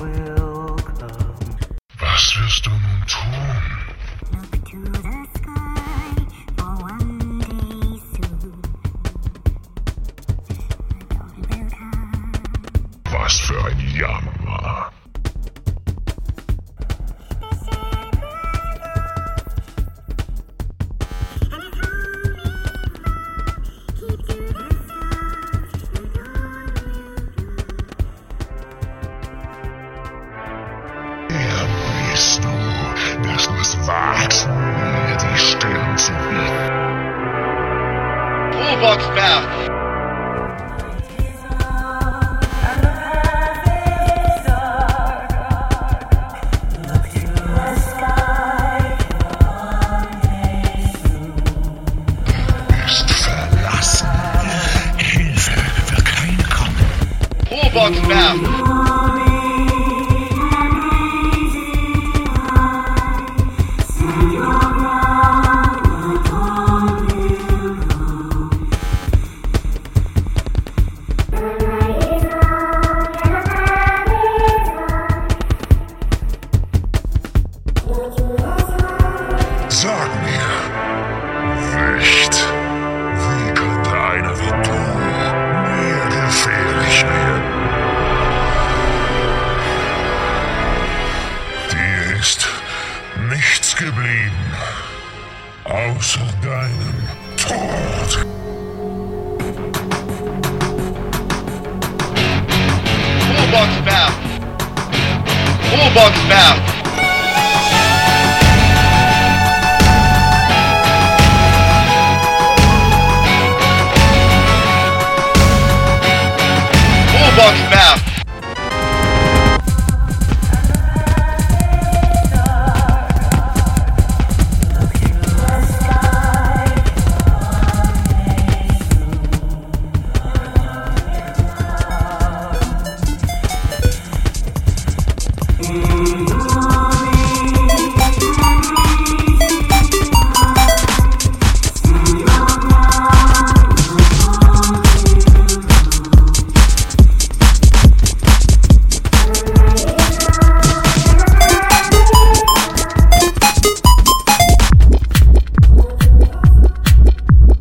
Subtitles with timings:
[0.00, 1.56] will come.
[2.00, 3.76] Was wirst du nun tun?
[13.08, 14.22] For Was für ein Jahr
[57.76, 58.66] Robotsberg.
[58.66, 58.75] Sag
[105.96, 105.96] Robotsberg.
[105.96, 106.75] Robotsberg.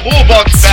[0.06, 0.65] Bullbucks.